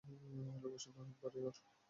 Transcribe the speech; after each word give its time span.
এই 0.03 0.59
লোকেশনে 0.63 0.99
অনেক 1.03 1.15
বাড়ি, 1.21 1.39
স্যার। 1.57 1.71